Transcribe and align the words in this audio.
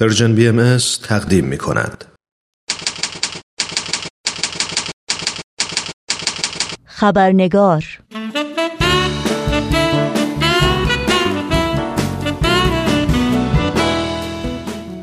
پرژن 0.00 0.34
بی 0.34 0.48
ام 0.48 0.76
تقدیم 1.02 1.44
می 1.44 1.58
کند. 1.58 2.04
خبرنگار 6.84 7.84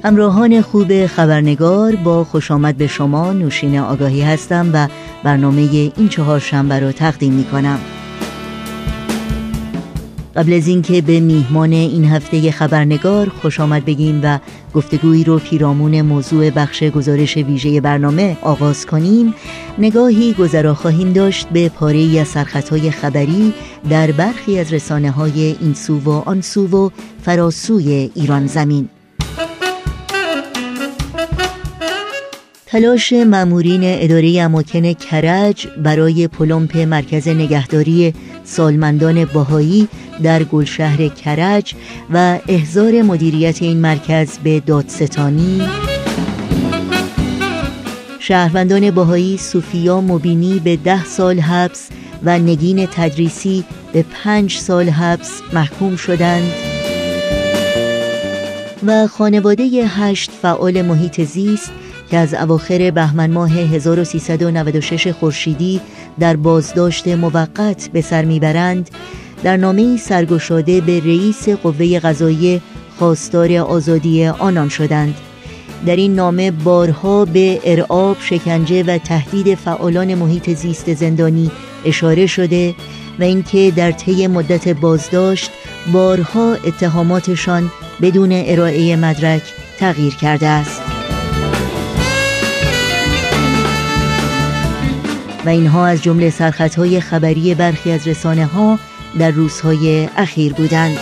همراهان 0.03 0.61
خوب 0.61 1.05
خبرنگار 1.05 1.95
با 1.95 2.23
خوش 2.23 2.51
آمد 2.51 2.77
به 2.77 2.87
شما 2.87 3.33
نوشین 3.33 3.79
آگاهی 3.79 4.21
هستم 4.21 4.69
و 4.73 4.87
برنامه 5.23 5.61
این 5.97 6.09
چهار 6.09 6.39
شنبه 6.39 6.79
را 6.79 6.91
تقدیم 6.91 7.33
می 7.33 7.43
کنم. 7.43 7.79
قبل 10.35 10.53
از 10.53 10.67
اینکه 10.67 11.01
به 11.01 11.19
میهمان 11.19 11.71
این 11.71 12.05
هفته 12.05 12.51
خبرنگار 12.51 13.29
خوش 13.29 13.59
آمد 13.59 13.85
بگیم 13.85 14.19
و 14.23 14.39
گفتگویی 14.73 15.23
رو 15.23 15.39
پیرامون 15.39 16.01
موضوع 16.01 16.49
بخش 16.49 16.83
گزارش 16.83 17.37
ویژه 17.37 17.81
برنامه 17.81 18.37
آغاز 18.41 18.85
کنیم 18.85 19.33
نگاهی 19.77 20.33
گذرا 20.33 20.73
خواهیم 20.73 21.13
داشت 21.13 21.49
به 21.49 21.69
پاره 21.69 22.19
از 22.19 22.27
سرخطهای 22.27 22.91
خبری 22.91 23.53
در 23.89 24.11
برخی 24.11 24.59
از 24.59 24.73
رسانه 24.73 25.11
های 25.11 25.55
این 25.61 25.73
سو 25.73 25.99
و 25.99 26.09
آن 26.09 26.41
سو 26.41 26.67
و 26.67 26.89
فراسوی 27.21 28.11
ایران 28.15 28.47
زمین. 28.47 28.89
تلاش 32.71 33.13
مامورین 33.13 33.81
اداره 33.83 34.41
اماکن 34.41 34.93
کرج 34.93 35.67
برای 35.67 36.27
پلمپ 36.27 36.77
مرکز 36.77 37.27
نگهداری 37.27 38.13
سالمندان 38.43 39.25
باهایی 39.25 39.87
در 40.23 40.43
گلشهر 40.43 41.07
کرج 41.07 41.73
و 42.13 42.39
احضار 42.47 43.01
مدیریت 43.01 43.61
این 43.61 43.77
مرکز 43.77 44.37
به 44.37 44.59
دادستانی. 44.59 45.61
شهروندان 48.19 48.91
باهایی 48.91 49.37
سوفیا 49.37 50.01
مبینی 50.01 50.59
به 50.59 50.75
ده 50.75 51.05
سال 51.05 51.39
حبس 51.39 51.89
و 52.23 52.39
نگین 52.39 52.85
تدریسی 52.85 53.63
به 53.93 54.05
پنج 54.23 54.57
سال 54.57 54.89
حبس 54.89 55.41
محکوم 55.53 55.95
شدند. 55.95 56.51
و 58.87 59.07
خانواده 59.07 59.63
هشت 59.87 60.31
فعال 60.41 60.81
محیط 60.81 61.21
زیست 61.21 61.71
که 62.11 62.17
از 62.17 62.33
اواخر 62.33 62.91
بهمن 62.91 63.31
ماه 63.31 63.51
1396 63.51 65.07
خورشیدی 65.07 65.81
در 66.19 66.35
بازداشت 66.35 67.07
موقت 67.07 67.89
به 67.93 68.01
سر 68.01 68.25
می‌برند 68.25 68.89
در 69.43 69.57
نامه 69.57 69.97
سرگشاده 69.97 70.81
به 70.81 70.99
رئیس 70.99 71.49
قوه 71.49 71.99
قضایی 71.99 72.61
خواستار 72.99 73.53
آزادی 73.53 74.27
آنان 74.27 74.69
شدند. 74.69 75.15
در 75.85 75.95
این 75.95 76.15
نامه 76.15 76.51
بارها 76.51 77.25
به 77.25 77.59
ارعاب 77.63 78.17
شکنجه 78.19 78.83
و 78.83 78.97
تهدید 78.97 79.55
فعالان 79.55 80.15
محیط 80.15 80.49
زیست 80.49 80.93
زندانی 80.93 81.51
اشاره 81.85 82.27
شده 82.27 82.75
و 83.19 83.23
اینکه 83.23 83.73
در 83.75 83.91
طی 83.91 84.27
مدت 84.27 84.67
بازداشت 84.67 85.51
بارها 85.93 86.53
اتهاماتشان 86.53 87.71
بدون 88.01 88.29
ارائه 88.31 88.95
مدرک 88.95 89.43
تغییر 89.79 90.15
کرده 90.15 90.47
است. 90.47 90.80
و 95.45 95.49
اینها 95.49 95.85
از 95.85 96.03
جمله 96.03 96.29
سرخطهای 96.29 96.99
خبری 96.99 97.55
برخی 97.55 97.91
از 97.91 98.07
رسانه 98.07 98.45
ها 98.45 98.79
در 99.19 99.31
روزهای 99.31 100.07
اخیر 100.17 100.53
بودند. 100.53 100.97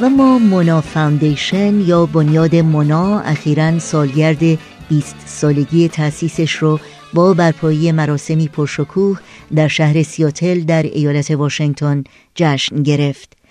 و 0.00 0.08
اما 0.08 0.38
Mona 0.38 0.80
Foundation 0.80 1.80
یا 1.80 2.06
بنیاد 2.06 2.56
مونا 2.56 3.20
اخیرا 3.20 3.78
سالگرد 3.78 4.58
20 4.88 5.16
سالگی 5.26 5.88
تأسیسش 5.88 6.52
رو 6.52 6.80
با 7.14 7.34
برپایی 7.34 7.92
مراسمی 7.92 8.48
پرشکوه 8.48 9.18
در 9.54 9.68
شهر 9.68 10.02
سیاتل 10.02 10.60
در 10.60 10.82
ایالت 10.82 11.30
واشنگتن 11.30 12.04
جشن 12.34 12.82
گرفت. 12.82 13.43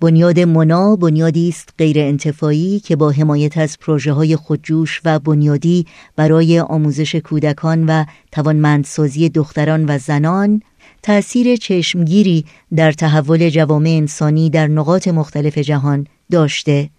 بنیاد 0.00 0.40
منا 0.40 0.96
بنیادی 0.96 1.48
است 1.48 1.68
غیر 1.78 1.98
انتفاعی 1.98 2.80
که 2.80 2.96
با 2.96 3.10
حمایت 3.10 3.58
از 3.58 3.78
پروژه 3.78 4.12
های 4.12 4.36
خودجوش 4.36 5.00
و 5.04 5.18
بنیادی 5.18 5.86
برای 6.16 6.60
آموزش 6.60 7.14
کودکان 7.14 7.86
و 7.86 8.04
توانمندسازی 8.32 9.28
دختران 9.28 9.84
و 9.88 9.98
زنان 9.98 10.62
تأثیر 11.02 11.56
چشمگیری 11.56 12.44
در 12.76 12.92
تحول 12.92 13.48
جوامع 13.48 13.88
انسانی 13.88 14.50
در 14.50 14.66
نقاط 14.66 15.08
مختلف 15.08 15.58
جهان 15.58 16.06
داشته. 16.30 16.90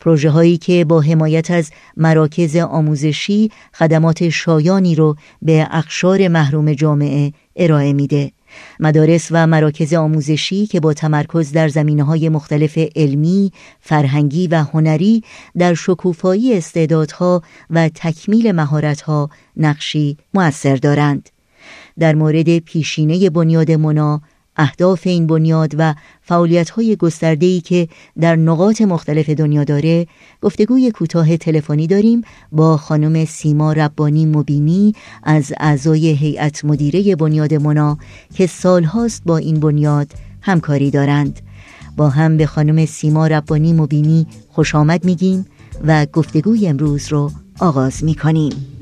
پروژه 0.00 0.30
هایی 0.30 0.56
که 0.58 0.84
با 0.84 1.00
حمایت 1.00 1.50
از 1.50 1.70
مراکز 1.96 2.56
آموزشی 2.56 3.50
خدمات 3.74 4.28
شایانی 4.28 4.94
رو 4.94 5.16
به 5.42 5.68
اقشار 5.70 6.28
محروم 6.28 6.72
جامعه 6.72 7.32
ارائه 7.56 7.92
میده. 7.92 8.32
مدارس 8.80 9.28
و 9.30 9.46
مراکز 9.46 9.94
آموزشی 9.94 10.66
که 10.66 10.80
با 10.80 10.94
تمرکز 10.94 11.52
در 11.52 11.68
زمینه 11.68 12.02
های 12.02 12.28
مختلف 12.28 12.78
علمی، 12.96 13.52
فرهنگی 13.80 14.46
و 14.48 14.54
هنری 14.54 15.22
در 15.58 15.74
شکوفایی 15.74 16.54
استعدادها 16.54 17.42
و 17.70 17.88
تکمیل 17.88 18.52
مهارتها 18.52 19.30
نقشی 19.56 20.16
مؤثر 20.34 20.76
دارند. 20.76 21.30
در 21.98 22.14
مورد 22.14 22.58
پیشینه 22.58 23.30
بنیاد 23.30 23.70
منا 23.70 24.20
اهداف 24.58 25.06
این 25.06 25.26
بنیاد 25.26 25.74
و 25.78 25.94
فعالیت‌های 26.22 26.96
گسترده‌ای 26.96 27.60
که 27.60 27.88
در 28.20 28.36
نقاط 28.36 28.80
مختلف 28.80 29.30
دنیا 29.30 29.64
داره 29.64 30.06
گفتگوی 30.42 30.90
کوتاه 30.90 31.36
تلفنی 31.36 31.86
داریم 31.86 32.22
با 32.52 32.76
خانم 32.76 33.24
سیما 33.24 33.72
ربانی 33.72 34.26
مبینی 34.26 34.92
از 35.22 35.52
اعضای 35.60 36.08
هیئت 36.08 36.64
مدیره 36.64 37.16
بنیاد 37.16 37.54
منا 37.54 37.98
که 38.34 38.46
سالهاست 38.46 39.22
با 39.26 39.36
این 39.36 39.60
بنیاد 39.60 40.12
همکاری 40.40 40.90
دارند. 40.90 41.40
با 41.96 42.08
هم 42.08 42.36
به 42.36 42.46
خانم 42.46 42.86
سیما 42.86 43.26
ربانی 43.26 43.72
مبینی 43.72 44.26
خوش 44.48 44.74
آمد 44.74 45.04
میگیم 45.04 45.46
و 45.84 46.06
گفتگوی 46.06 46.68
امروز 46.68 47.08
رو 47.08 47.30
آغاز 47.60 48.04
می‌کنیم. 48.04 48.77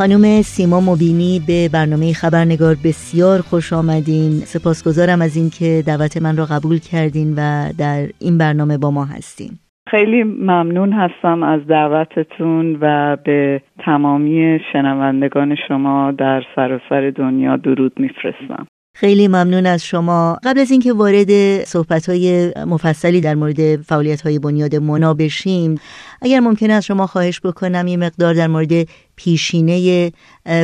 خانم 0.00 0.42
سیما 0.42 0.80
مبینی 0.80 1.40
به 1.48 1.68
برنامه 1.72 2.12
خبرنگار 2.12 2.74
بسیار 2.84 3.38
خوش 3.40 3.72
آمدین. 3.72 4.30
سپاسگزارم 4.30 5.22
از 5.22 5.36
اینکه 5.36 5.82
دعوت 5.86 6.22
من 6.22 6.36
را 6.36 6.44
قبول 6.44 6.78
کردین 6.78 7.30
و 7.38 7.40
در 7.78 8.00
این 8.20 8.38
برنامه 8.38 8.78
با 8.78 8.90
ما 8.90 9.04
هستین. 9.04 9.50
خیلی 9.90 10.22
ممنون 10.22 10.92
هستم 10.92 11.42
از 11.42 11.60
دعوتتون 11.66 12.78
و 12.80 13.16
به 13.24 13.62
تمامی 13.84 14.58
شنوندگان 14.72 15.56
شما 15.68 16.12
در 16.12 16.42
سراسر 16.56 17.10
دنیا 17.10 17.56
درود 17.56 17.92
میفرستم. 18.00 18.66
خیلی 19.00 19.28
ممنون 19.28 19.66
از 19.66 19.84
شما. 19.84 20.38
قبل 20.44 20.60
از 20.60 20.70
اینکه 20.70 20.92
وارد 20.92 21.64
صحبت 21.64 22.08
های 22.08 22.52
مفصلی 22.66 23.20
در 23.20 23.34
مورد 23.34 23.82
فعالیت 23.82 24.20
های 24.20 24.38
بنیاد 24.38 24.76
منا 24.76 25.14
بشیم 25.14 25.80
اگر 26.22 26.40
ممکن 26.40 26.70
است 26.70 26.86
شما 26.86 27.06
خواهش 27.06 27.40
بکنم 27.40 27.86
یه 27.86 27.96
مقدار 27.96 28.34
در 28.34 28.46
مورد 28.46 28.88
پیشینه 29.16 30.12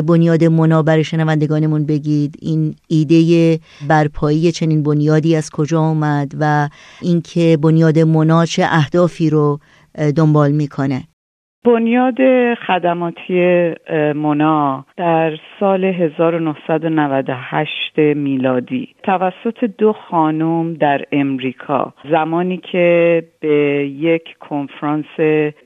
بنیاد 0.07 0.45
منا 0.45 0.83
برای 0.83 1.05
شنوندگانمون 1.05 1.87
بگید. 1.87 2.35
این 2.41 2.77
ایده 2.89 3.61
برپایی 3.89 4.53
چنین 4.53 4.83
بنیادی 4.83 5.37
از 5.37 5.51
کجا 5.51 5.81
آمد 5.81 6.33
و 6.41 6.69
اینکه 7.01 7.59
بنیاد 7.63 7.99
منا 7.99 8.47
چه 8.47 8.67
اهدافی 8.71 9.31
رو 9.31 9.61
دنبال 10.17 10.53
می‌کنه؟ 10.53 11.09
بنیاد 11.67 12.55
خدماتی 12.55 13.71
مونا 14.15 14.85
در 14.97 15.33
سال 15.61 15.85
1998 15.85 17.99
میلادی 17.99 18.89
توسط 19.03 19.65
دو 19.79 19.93
خانم 19.93 20.75
در 20.75 21.05
امریکا 21.13 21.95
زمانی 22.11 22.57
که 22.57 23.23
به 23.41 23.87
یک 23.87 24.37
کنفرانس 24.41 25.07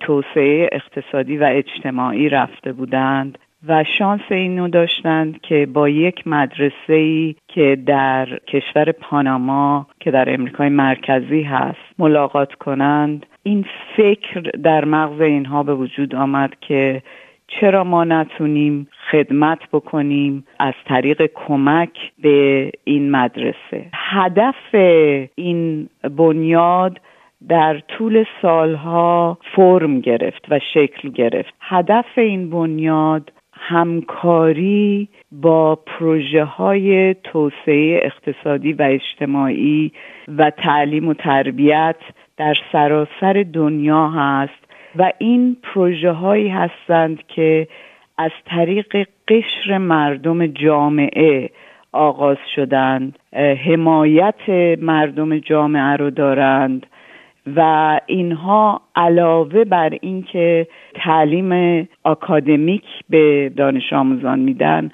توسعه 0.01 0.69
اقتصادی 0.73 1.37
و 1.37 1.49
اجتماعی 1.53 2.29
رفته 2.29 2.73
بودند 2.73 3.39
و 3.69 3.85
شانس 3.99 4.23
اینو 4.31 4.69
داشتند 4.69 5.41
که 5.41 5.69
با 5.73 5.89
یک 5.89 6.27
مدرسه 6.27 6.93
ای 6.93 7.35
که 7.49 7.79
در 7.87 8.39
کشور 8.49 8.93
پاناما 8.93 9.87
که 10.01 10.11
در 10.11 10.35
امریکای 10.35 10.69
مرکزی 10.69 11.43
هست 11.43 11.79
ملاقات 11.99 12.55
کنند. 12.55 13.27
این 13.43 13.65
فکر 13.97 14.41
در 14.41 14.85
مغز 14.85 15.21
اینها 15.21 15.63
به 15.63 15.75
وجود 15.75 16.15
آمد 16.15 16.53
که 16.61 17.03
چرا 17.49 17.85
ما 17.85 18.05
نتونیم 18.05 18.89
خدمت 19.11 19.59
بکنیم 19.73 20.47
از 20.59 20.75
طریق 20.85 21.31
کمک 21.35 22.13
به 22.23 22.71
این 22.85 23.11
مدرسه. 23.11 23.87
هدف 23.93 24.75
این 25.35 25.89
بنیاد 26.17 27.01
در 27.49 27.79
طول 27.79 28.25
سالها 28.43 29.39
فرم 29.57 30.01
گرفت 30.01 30.47
و 30.51 30.59
شکل 30.75 31.09
گرفت. 31.09 31.55
هدف 31.61 32.07
این 32.17 32.51
بنیاد 32.51 33.33
همکاری 33.53 35.09
با 35.33 35.77
پروژه 35.77 36.45
های 36.45 37.15
توسعه 37.15 38.01
اقتصادی 38.03 38.73
و 38.73 38.83
اجتماعی 38.83 39.93
و 40.39 40.51
تعلیم 40.51 41.09
و 41.09 41.15
تربیت 41.15 41.97
در 42.41 42.55
سراسر 42.73 43.45
دنیا 43.53 44.09
هست 44.09 44.65
و 44.97 45.13
این 45.19 45.57
پروژه 45.63 46.11
هایی 46.11 46.49
هستند 46.49 47.27
که 47.29 47.69
از 48.19 48.31
طریق 48.47 49.07
قشر 49.29 49.79
مردم 49.79 50.47
جامعه 50.47 51.51
آغاز 51.93 52.37
شدند 52.55 53.19
حمایت 53.65 54.49
مردم 54.79 55.39
جامعه 55.39 55.97
رو 55.97 56.11
دارند 56.11 56.87
و 57.57 58.01
اینها 58.07 58.81
علاوه 58.97 59.65
بر 59.65 59.91
اینکه 60.01 60.67
تعلیم 60.95 61.89
آکادمیک 62.05 62.85
به 63.11 63.53
دانش 63.57 63.93
آموزان 63.93 64.39
میدن 64.39 64.91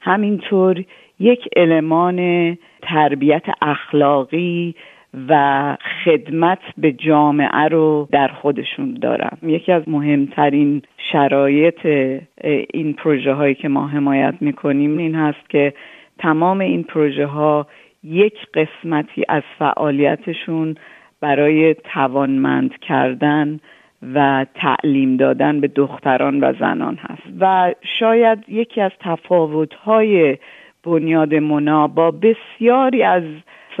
همینطور 0.00 0.84
یک 1.20 1.48
المان 1.56 2.58
تربیت 2.82 3.44
اخلاقی 3.62 4.74
و 5.28 5.76
خدمت 6.04 6.58
به 6.78 6.92
جامعه 6.92 7.68
رو 7.68 8.08
در 8.12 8.28
خودشون 8.28 8.94
دارن 8.94 9.30
یکی 9.42 9.72
از 9.72 9.88
مهمترین 9.88 10.82
شرایط 11.12 11.86
این 12.74 12.92
پروژه 12.92 13.32
هایی 13.32 13.54
که 13.54 13.68
ما 13.68 13.86
حمایت 13.86 14.34
می‌کنیم 14.40 14.98
این 14.98 15.14
هست 15.14 15.50
که 15.50 15.72
تمام 16.18 16.60
این 16.60 16.82
پروژه 16.82 17.26
ها 17.26 17.66
یک 18.04 18.34
قسمتی 18.54 19.24
از 19.28 19.42
فعالیتشون 19.58 20.74
برای 21.20 21.74
توانمند 21.74 22.78
کردن 22.78 23.60
و 24.14 24.46
تعلیم 24.54 25.16
دادن 25.16 25.60
به 25.60 25.68
دختران 25.68 26.40
و 26.40 26.52
زنان 26.60 26.96
هست. 26.96 27.22
و 27.40 27.74
شاید 27.98 28.44
یکی 28.48 28.80
از 28.80 28.92
تفاوت‌های 29.00 30.38
بنیاد 30.84 31.34
منا 31.34 31.86
با 31.86 32.10
بسیاری 32.10 33.02
از 33.02 33.22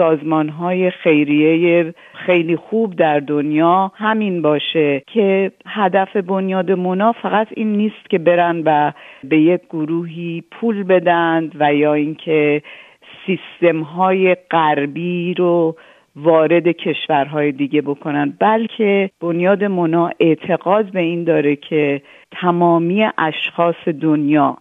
سازمان 0.00 0.48
های 0.48 0.90
خیریه 0.90 1.94
خیلی 2.14 2.56
خوب 2.56 2.96
در 2.96 3.20
دنیا 3.20 3.92
همین 3.94 4.42
باشه 4.42 5.02
که 5.06 5.52
هدف 5.66 6.16
بنیاد 6.16 6.70
منا 6.70 7.12
فقط 7.12 7.46
این 7.50 7.72
نیست 7.72 8.10
که 8.10 8.18
برن 8.18 8.62
و 8.64 8.92
به 9.24 9.38
یک 9.40 9.60
گروهی 9.70 10.44
پول 10.50 10.82
بدند 10.82 11.56
و 11.60 11.74
یا 11.74 11.94
اینکه 11.94 12.62
سیستم 13.26 13.80
های 13.80 14.36
غربی 14.50 15.34
رو 15.34 15.76
وارد 16.16 16.68
کشورهای 16.68 17.52
دیگه 17.52 17.82
بکنن 17.82 18.36
بلکه 18.38 19.10
بنیاد 19.20 19.64
منا 19.64 20.10
اعتقاد 20.20 20.92
به 20.92 21.00
این 21.00 21.24
داره 21.24 21.56
که 21.56 22.02
تمامی 22.30 23.06
اشخاص 23.18 23.88
دنیا 24.00 24.56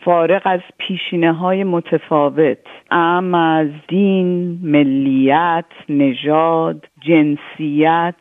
فارغ 0.00 0.42
از 0.44 0.60
پیشینه 0.78 1.32
های 1.32 1.64
متفاوت. 1.64 2.58
ام 2.90 3.34
از 3.34 3.68
دین، 3.88 4.58
ملیت، 4.62 5.64
نژاد، 5.88 6.86
جنسیت 7.00 8.14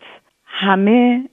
همه 0.46 1.24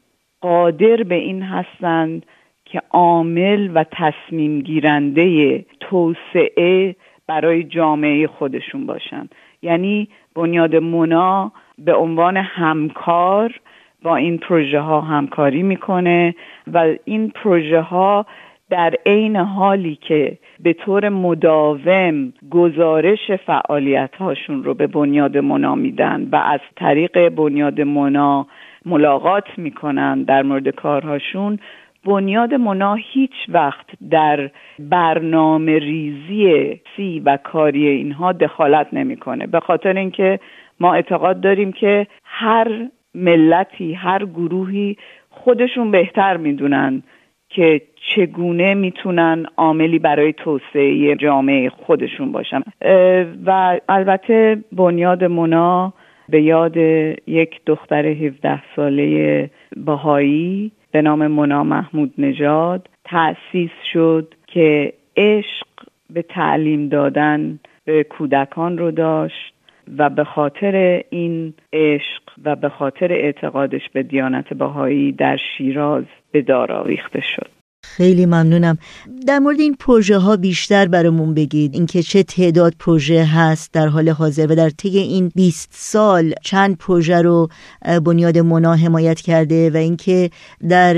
قادر 0.41 1.03
به 1.03 1.15
این 1.15 1.43
هستند 1.43 2.27
که 2.65 2.83
عامل 2.91 3.71
و 3.75 3.85
تصمیم 3.93 4.61
گیرنده 4.61 5.65
توسعه 5.81 6.97
برای 7.27 7.65
جامعه 7.65 8.27
خودشون 8.27 8.87
باشند 8.87 9.35
یعنی 9.63 10.09
بنیاد 10.35 10.77
مونا 10.77 11.53
به 11.79 11.95
عنوان 11.95 12.37
همکار 12.37 13.61
با 14.03 14.17
این 14.17 14.39
پروژه 14.39 14.81
ها 14.81 15.01
همکاری 15.01 15.63
می‌کنه 15.63 16.35
و 16.73 16.95
این 17.05 17.31
پروژه 17.31 17.81
ها 17.81 18.27
در 18.71 18.95
عین 19.07 19.37
حالی 19.37 19.99
که 20.01 20.39
به 20.61 20.73
طور 20.73 21.09
مداوم 21.09 22.33
گزارش 22.51 23.31
فعالیت 23.31 24.17
هاشون 24.17 24.65
رو 24.65 24.75
به 24.75 24.87
بنیاد 24.87 25.39
منا 25.39 25.75
میدن 25.75 26.29
و 26.33 26.37
از 26.37 26.61
طریق 26.77 27.29
بنیاد 27.29 27.81
منا 27.81 28.47
ملاقات 28.87 29.59
می‌کنن 29.59 30.23
در 30.23 30.43
مورد 30.43 30.69
کارهاشون 30.69 31.59
بنیاد 32.05 32.55
منا 32.55 32.95
هیچ 32.95 33.35
وقت 33.49 33.87
در 34.11 34.51
برنامه 34.79 35.79
ریزی 35.79 36.81
سی 36.97 37.21
و 37.21 37.37
کاری 37.37 37.87
اینها 37.87 38.33
دخالت 38.33 38.87
نمی‌کنه. 38.93 39.47
به 39.47 39.61
خاطر 39.61 39.93
اینکه 39.93 40.41
ما 40.81 40.95
اعتقاد 40.95 41.41
داریم 41.41 41.73
که 41.73 42.07
هر 42.25 42.89
ملتی 43.15 43.93
هر 43.93 44.25
گروهی 44.25 44.97
خودشون 45.31 45.91
بهتر 45.91 46.37
می‌دونن 46.37 47.03
که 47.49 47.83
چگونه 48.01 48.75
می‌تونن 48.75 49.47
عاملی 49.57 49.99
برای 49.99 50.33
توسعه 50.33 51.17
جامعه 51.17 51.69
خودشون 51.69 52.33
باشن. 52.33 52.63
و 53.47 53.81
البته 53.89 54.65
بنیاد 54.73 55.25
منا 55.25 55.93
به 56.29 56.43
یاد 56.43 56.77
یک 57.27 57.61
دختر 57.67 58.07
17 58.07 58.63
ساله 58.77 59.51
باهایی 59.77 60.73
به 60.93 61.03
نام 61.03 61.27
منا 61.27 61.65
محمود 61.65 62.15
نژاد 62.19 62.89
تأسیس 63.05 63.71
شد 63.93 64.35
که 64.47 64.93
عشق 65.17 65.67
به 66.11 66.23
تعلیم 66.23 66.89
دادن 66.89 67.59
به 67.85 68.05
کودکان 68.05 68.79
رو 68.79 68.91
داشت 68.91 69.55
و 69.99 70.11
به 70.11 70.25
خاطر 70.25 71.03
این 71.11 71.55
عشق 71.73 72.23
و 72.45 72.57
به 72.57 72.69
خاطر 72.69 73.13
اعتقادش 73.13 73.89
به 73.93 74.03
دیانت 74.03 74.55
بهایی 74.55 75.13
در 75.13 75.37
شیراز 75.37 76.05
به 76.33 76.43
دار 76.43 76.73
آویخته 76.73 77.21
شد. 77.21 77.58
خیلی 77.99 78.27
ممنونم. 78.27 78.79
در 79.27 79.39
مورد 79.39 79.61
این 79.61 79.77
پروژه 79.81 80.19
ها 80.19 80.37
بیشتر 80.37 80.87
برامون 80.89 81.35
بگید. 81.35 81.75
اینکه 81.75 82.03
چه 82.03 82.23
تعداد 82.23 82.73
پروژه 82.81 83.25
هست 83.25 83.75
در 83.75 83.87
حال 83.87 84.09
حاضر 84.09 84.53
و 84.53 84.55
در 84.55 84.71
طی 84.71 84.99
این 84.99 85.33
20 85.35 85.69
سال 85.73 86.33
چند 86.43 86.79
پروژه 86.79 87.23
رو 87.23 87.49
بنیاد 88.07 88.39
منا 88.39 88.75
حمایت 88.75 89.21
کرده 89.21 89.71
و 89.71 89.77
اینکه 89.77 90.31
در 90.69 90.95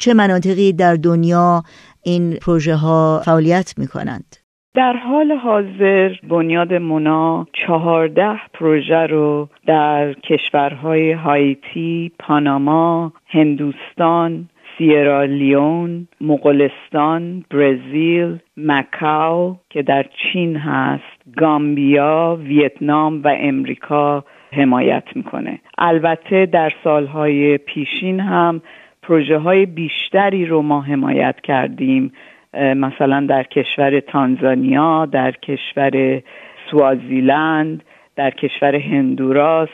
چه 0.00 0.14
مناطقی 0.14 0.72
در 0.72 0.94
دنیا 0.94 1.62
این 2.02 2.36
پروژه 2.46 2.74
ها 2.74 3.22
فعالیت 3.24 3.74
می 3.78 3.86
کنند 3.86 4.36
در 4.74 4.92
حال 4.92 5.32
حاضر 5.32 6.14
بنیاد 6.30 6.74
منا 6.74 7.46
چهارده 7.66 8.40
پروژه 8.54 9.06
رو 9.06 9.48
در 9.66 10.12
کشورهای 10.12 11.12
هایتی، 11.12 12.12
پاناما، 12.18 13.12
هندوستان، 13.26 14.48
سیرالیون، 14.78 16.08
مغولستان، 16.20 17.44
برزیل، 17.50 18.38
مکاو 18.56 19.56
که 19.70 19.82
در 19.82 20.02
چین 20.02 20.56
هست، 20.56 21.36
گامبیا، 21.36 22.38
ویتنام 22.42 23.22
و 23.22 23.36
امریکا 23.40 24.24
حمایت 24.52 25.04
می‌کنه. 25.14 25.58
البته 25.78 26.46
در 26.46 26.72
سالهای 26.84 27.58
پیشین 27.58 28.20
هم 28.20 28.62
پروژه 29.02 29.38
های 29.38 29.66
بیشتری 29.66 30.46
رو 30.46 30.62
ما 30.62 30.80
حمایت 30.80 31.40
کردیم 31.42 32.12
مثلا 32.54 33.26
در 33.28 33.42
کشور 33.42 34.00
تانزانیا 34.00 35.06
در 35.06 35.32
کشور 35.32 36.22
سوازیلند 36.70 37.82
در 38.16 38.30
کشور 38.30 38.76
هندوراس 38.76 39.68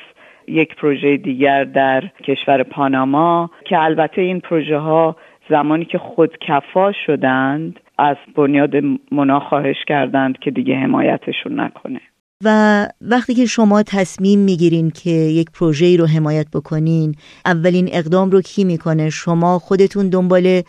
یک 0.49 0.77
پروژه 0.77 1.17
دیگر 1.17 1.65
در 1.65 2.03
کشور 2.25 2.63
پاناما 2.63 3.51
که 3.69 3.79
البته 3.79 4.23
این 4.23 4.41
پروژه 4.41 4.79
ها 4.79 5.17
زمانی 5.51 5.85
که 5.85 5.99
خودکفا 5.99 6.93
شدند 7.07 7.81
از 7.99 8.17
بنیاد 8.37 8.71
منا 9.13 9.41
خواهش 9.41 9.77
کردند 9.89 10.39
که 10.39 10.51
دیگه 10.51 10.77
حمایتشون 10.77 11.61
نکنه. 11.61 12.01
و 12.45 12.87
وقتی 13.01 13.35
که 13.35 13.47
شما 13.47 13.83
تصمیم 13.83 14.39
می‌گیرین 14.39 14.91
که 14.91 15.11
یک 15.11 15.51
پروژه 15.51 15.97
رو 15.97 16.07
حمایت 16.07 16.47
بکنین 16.55 17.15
اولین 17.47 17.89
اقدام 17.93 18.31
رو 18.31 18.41
کی 18.41 18.65
می‌کنه؟ 18.65 19.11
شما 19.11 19.59
خودتون 19.59 20.09
دنبال 20.09 20.63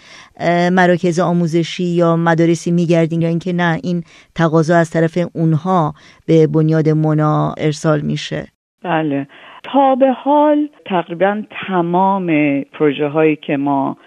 مراکز 0.72 1.20
آموزشی 1.20 1.84
یا 1.84 2.16
مدارسی 2.16 2.72
میگردین 2.72 3.22
یا 3.22 3.28
اینکه 3.28 3.54
نه 3.54 3.80
این 3.84 4.04
تقاضا 4.36 4.78
از 4.78 4.90
طرف 4.90 5.18
اونها 5.34 5.94
به 6.28 6.48
بنیاد 6.48 6.90
منا 6.90 7.54
ارسال 7.58 8.02
میشه؟ 8.02 8.48
بله. 8.84 9.28
تا 9.66 9.96
به 9.96 10.12
حال 10.12 10.70
تقریبا 10.86 11.44
تمام 11.50 12.62
پروژه 12.62 13.08
هایی 13.08 13.36
که 13.36 13.58
ما 13.58 13.98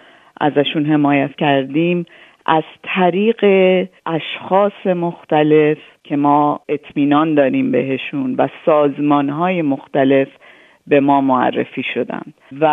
ازشون 0.41 0.85
حمایت 0.85 1.35
کردیم 1.35 2.05
از 2.45 2.63
طریق 2.83 3.45
اشخاص 4.05 4.85
مختلف 4.85 5.77
که 6.03 6.15
ما 6.15 6.59
اطمینان 6.69 7.35
داریم 7.35 7.71
بهشون 7.71 8.35
و 8.35 8.47
سازمان 8.65 9.29
های 9.29 9.61
مختلف 9.61 10.27
به 10.87 10.99
ما 10.99 11.21
معرفی 11.21 11.83
شدند. 11.93 12.33
و 12.59 12.65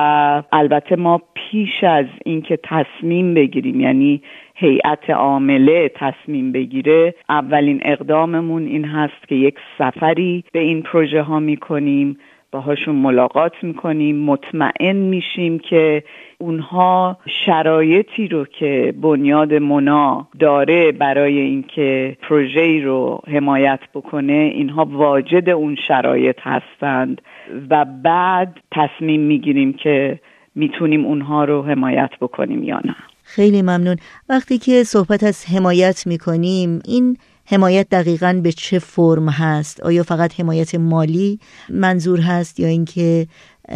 البته 0.52 0.97
ما 0.97 1.23
پیش 1.35 1.85
از 1.85 2.07
اینکه 2.25 2.59
تصمیم 2.64 3.35
بگیریم 3.35 3.81
یعنی 3.81 4.23
هیئت 4.55 5.11
عامله 5.11 5.90
تصمیم 5.95 6.52
بگیره 6.52 7.14
اولین 7.28 7.81
اقداممون 7.85 8.66
این 8.66 8.85
هست 8.85 9.28
که 9.28 9.35
یک 9.35 9.55
سفری 9.78 10.45
به 10.52 10.59
این 10.59 10.83
پروژه 10.83 11.23
ها 11.23 11.40
می‌کنیم 11.40 12.19
باهاشون 12.57 12.95
ملاقات 12.95 13.53
می‌کنیم 13.63 14.17
مطمئن 14.17 14.97
میشیم 14.97 15.59
که 15.59 16.03
اونها 16.39 17.19
شرایطی 17.47 18.29
رو 18.29 18.45
که 18.45 18.95
بنیاد 19.03 19.55
منا 19.55 20.29
داره 20.39 20.93
برای 20.93 21.39
اینکه 21.39 22.17
پروژه 22.23 22.85
رو 22.85 23.21
حمایت 23.29 23.81
بکنه 23.95 24.33
اینها 24.33 24.85
واجد 24.85 25.49
اون 25.49 25.77
شرایط 25.89 26.37
هستند 26.41 27.23
و 27.71 27.85
بعد 28.03 28.57
تصمیم 28.73 29.21
می‌گیریم 29.21 29.73
که 29.73 30.21
می‌تونیم 30.55 31.05
اونها 31.05 31.45
رو 31.45 31.63
حمایت 31.63 32.11
بکنیم 32.21 32.65
یا 32.65 32.81
نه. 32.85 32.97
خیلی 33.23 33.63
ممنون. 33.63 33.97
وقتی 34.29 34.59
که 34.59 34.85
صحبت 34.85 35.23
از 35.25 35.47
حمایت 35.57 36.07
می‌کنیم 36.07 36.81
این 36.85 37.17
حمایت 37.49 37.88
دقیقا 37.88 38.41
به 38.43 38.53
چه 38.53 38.79
فرم 38.79 39.29
هست؟ 39.29 39.83
آیا 39.83 40.03
فقط 40.03 40.41
حمایت 40.41 40.75
مالی 40.75 41.38
منظور 41.71 42.21
هست 42.21 42.61
یا 42.61 42.69
اینکه 42.69 43.26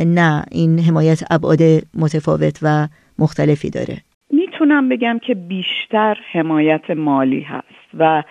نه 0.06 0.44
این 0.50 0.78
حمایت 0.78 1.22
ابعاد 1.30 1.60
متفاوت 1.94 2.58
و 2.62 2.88
مختلفی 3.18 3.70
داره؟ 3.70 3.96
می‌تونم 4.30 4.88
بگم 4.88 5.18
که 5.26 5.34
بیشتر 5.34 6.18
حمایت 6.32 6.90
مالی 6.90 7.40
هست 7.40 7.94
و 7.98 8.22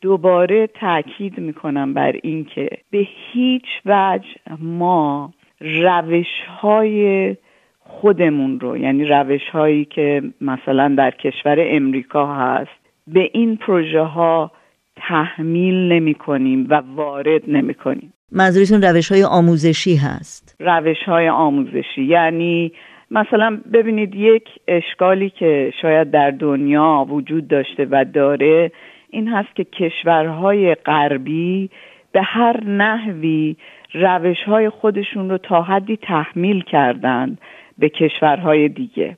دوباره 0.00 0.66
تاکید 0.66 1.38
می‌کنم 1.38 1.94
بر 1.94 2.12
اینکه 2.22 2.68
به 2.90 3.06
هیچ 3.32 3.66
وجه 3.86 4.28
ما 4.58 5.32
روش 5.60 6.26
های 6.60 7.36
خودمون 7.80 8.60
رو 8.60 8.76
یعنی 8.76 9.04
روش 9.04 9.48
هایی 9.52 9.84
که 9.84 10.22
مثلا 10.40 10.94
در 10.98 11.10
کشور 11.10 11.56
امریکا 11.58 12.34
هست 12.34 12.70
به 13.06 13.30
این 13.32 13.56
پروژه 13.56 14.02
ها 14.02 14.52
تحمیل 14.96 15.92
نمی 15.92 16.14
کنیم 16.14 16.66
و 16.70 16.82
وارد 16.94 17.42
نمی 17.48 17.74
کنیم 17.74 18.12
منظورتون 18.32 18.82
روش 18.82 19.12
های 19.12 19.24
آموزشی 19.24 19.96
هست؟ 19.96 20.56
روش 20.60 21.02
های 21.06 21.28
آموزشی. 21.28 22.02
یعنی 22.02 22.72
مثلا 23.10 23.60
ببینید 23.72 24.14
یک 24.14 24.48
اشکالی 24.68 25.30
که 25.30 25.72
شاید 25.82 26.10
در 26.10 26.30
دنیا 26.30 27.06
وجود 27.08 27.48
داشته 27.48 27.86
و 27.90 28.04
داره 28.04 28.72
این 29.10 29.28
هست 29.28 29.56
که 29.56 29.64
کشورهای 29.64 30.74
غربی 30.74 31.70
به 32.12 32.22
هر 32.22 32.64
نحوی 32.64 33.56
روش 33.94 34.42
های 34.42 34.68
خودشون 34.68 35.30
رو 35.30 35.38
تا 35.38 35.62
حدی 35.62 35.96
تحمیل 35.96 36.60
کردند 36.60 37.38
به 37.78 37.88
کشورهای 37.88 38.68
دیگه. 38.68 39.16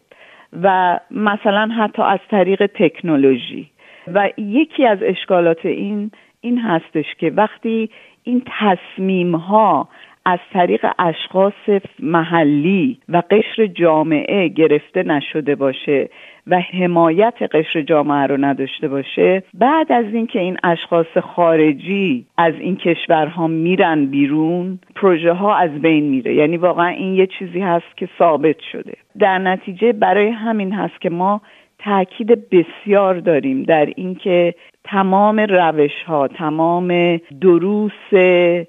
و 0.63 0.99
مثلا 1.11 1.69
حتی 1.79 2.03
از 2.03 2.19
طریق 2.31 2.67
تکنولوژی. 2.75 3.71
و 4.15 4.31
یکی 4.37 4.87
از 4.87 4.99
اشکالات 5.03 5.67
این 5.67 6.11
این 6.41 6.59
هستش 6.59 7.15
که 7.19 7.31
وقتی 7.31 7.91
این 8.25 8.43
تصمیم 8.61 9.35
ها 9.35 9.89
از 10.25 10.39
طریق 10.53 10.87
اشخاص 10.99 11.83
محلی 12.01 12.99
و 13.09 13.23
قشر 13.31 13.67
جامعه 13.67 14.49
گرفته 14.49 15.03
نشده 15.03 15.55
باشه 15.55 16.09
و 16.47 16.61
حمایت 16.61 17.35
قشر 17.53 17.83
جامعه 17.83 18.27
رو 18.27 18.37
نداشته 18.45 18.89
باشه 18.89 19.43
بعد 19.55 19.93
از 19.93 20.05
اینکه 20.13 20.41
این 20.41 20.57
اشخاص 20.63 21.19
خارجی 21.35 22.27
از 22.39 22.55
این 22.61 22.77
کشورها 22.77 23.47
میرن 23.47 24.07
بیرون 24.07 24.79
پروژه 24.95 25.33
ها 25.33 25.57
از 25.57 25.71
بین 25.71 26.05
میره. 26.05 26.35
یعنی 26.35 26.57
واقعا 26.57 26.89
این 26.89 27.15
یه 27.15 27.27
چیزی 27.27 27.61
هست 27.61 27.97
که 27.97 28.09
ثابت 28.19 28.57
شده. 28.73 28.95
در 29.19 29.39
نتیجه 29.39 29.93
برای 29.93 30.29
همین 30.29 30.73
هست 30.73 31.01
که 31.01 31.11
ما 31.11 31.41
تاکید 31.79 32.51
بسیار 32.51 33.21
داریم 33.21 33.63
در 33.63 33.87
اینکه 33.97 34.55
تمام 34.91 35.41
روش 35.41 36.03
ها 36.07 36.29
تمام 36.29 37.17
دروس 37.41 37.93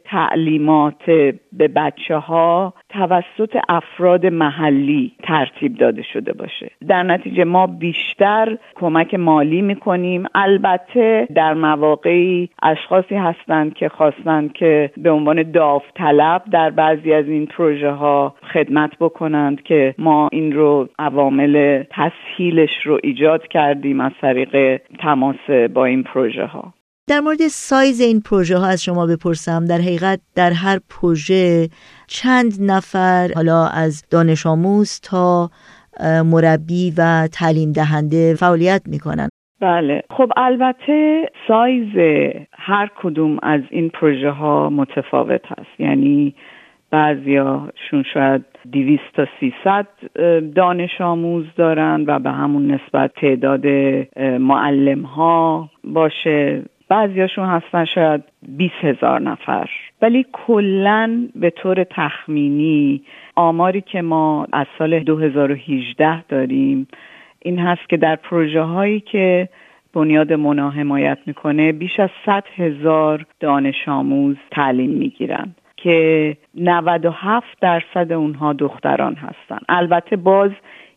تعلیمات 0.06 1.04
به 1.54 1.68
بچه 1.68 2.16
ها 2.16 2.74
توسط 2.90 3.58
افراد 3.70 4.26
محلی 4.26 5.12
ترتیب 5.24 5.78
داده 5.78 6.04
شده 6.14 6.34
باشه. 6.34 6.72
در 6.88 7.04
نتیجه 7.04 7.44
ما 7.44 7.68
بیشتر 7.68 8.58
کمک 8.76 9.14
مالی 9.14 9.62
می‌کنیم. 9.62 10.26
البته 10.36 11.28
در 11.36 11.54
مواقعی 11.54 12.50
اشخاصی 12.64 13.16
هستند 13.16 13.74
که 13.74 13.90
خواستند 13.90 14.54
که 14.54 14.92
به 14.98 15.12
عنوان 15.12 15.52
داوطلب 15.52 16.44
در 16.52 16.70
بعضی 16.70 17.14
از 17.14 17.26
این 17.26 17.46
پروژه 17.46 17.92
ها 17.92 18.36
خدمت 18.54 18.92
بکنند 19.00 19.64
که 19.64 19.96
ما 19.98 20.30
این 20.32 20.52
رو 20.52 20.90
عوامل 21.00 21.84
تسهیلش 21.90 22.86
رو 22.86 23.00
ایجاد 23.04 23.48
کردیم 23.48 24.02
از 24.02 24.12
طریق 24.22 24.82
تماس 25.00 25.50
با 25.74 25.86
این 25.86 26.04
پروژه 26.14 26.46
ها 26.46 26.74
در 27.08 27.20
مورد 27.20 27.48
سایز 27.48 28.02
این 28.02 28.22
پروژه 28.22 28.58
ها 28.58 28.68
از 28.68 28.84
شما 28.84 29.06
بپرسم. 29.06 29.66
در 29.66 29.78
حقیقت 29.78 30.20
در 30.36 30.52
هر 30.52 30.80
پروژه 30.90 31.68
چند 32.08 32.54
نفر 32.60 33.30
حالا 33.36 33.68
از 33.68 34.04
دانش 34.12 34.46
آموز 34.46 35.00
تا 35.04 35.50
مربی 36.26 36.94
و 36.98 37.28
تعلیم 37.28 37.72
دهنده 37.72 38.36
فعالیت 38.36 38.82
می‌کنن. 38.86 39.30
بله. 39.62 40.04
خب 40.10 40.32
البته 40.38 41.26
سایز 41.48 41.90
هر 42.52 42.90
کدوم 43.02 43.40
از 43.44 43.62
این 43.70 43.90
پروژه 43.90 44.30
ها 44.30 44.70
متفاوت 44.70 45.46
هست. 45.46 45.80
یعنی 45.80 46.36
بعضیاشون 46.92 48.04
شاید 48.14 48.46
200 48.72 49.04
تا 49.14 49.28
300 49.40 49.88
دانش 50.56 51.02
آموز 51.02 51.46
دارن 51.56 52.04
و 52.08 52.20
به 52.20 52.32
همون 52.32 52.72
نسبت 52.72 53.14
تعداد 53.14 53.68
معلم 54.40 55.02
ها 55.02 55.70
باشه. 55.84 56.62
بعضیاشون 56.90 57.46
هستن 57.46 57.86
شاید 57.86 58.24
20 58.58 58.74
هزار 58.82 59.22
نفر. 59.22 59.70
ولی 60.02 60.26
کلا 60.32 61.28
به 61.36 61.50
طور 61.50 61.84
تخمینی 61.84 63.02
آماری 63.36 63.82
که 63.82 64.02
ما 64.02 64.48
از 64.54 64.66
سال 64.78 65.00
2018 65.00 66.24
داریم 66.24 66.88
این 67.40 67.60
هست 67.60 67.90
که 67.90 67.98
در 67.98 68.16
پروژه 68.16 68.62
هایی 68.62 69.00
که 69.00 69.50
بنیاد 69.94 70.34
منا 70.34 70.70
حمایت 70.70 71.18
می‌کنه 71.26 71.72
بیش 71.72 72.00
از 72.00 72.10
100 72.26 72.44
هزار 72.56 73.26
دانش 73.40 73.88
آموز 73.88 74.36
تعلیم 74.52 74.90
می‌گیرن. 74.90 75.56
که 75.84 76.38
97 76.56 77.48
درصد 77.62 78.12
اونها 78.12 78.54
دختران 78.54 79.16
هستند. 79.16 79.66
البته 79.70 80.16
باز 80.16 80.52